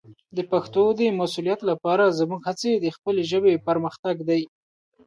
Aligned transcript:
د 0.37 0.39
پښتو 0.51 0.83
د 0.99 1.01
مسوولیت 1.19 1.59
لپاره 1.69 2.15
زموږ 2.19 2.41
هڅې 2.49 2.71
د 2.77 2.85
خپلې 2.95 3.21
ژبې 3.31 3.53
پرمختګ 3.67 4.15
دی. 4.29 4.41